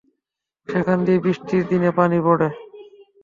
সেখান 0.69 0.97
দিয়ে 1.05 1.19
বৃষ্টির 1.19 1.63
দিনে 1.67 1.89
পানি 1.97 2.17
পড়ে। 2.25 2.47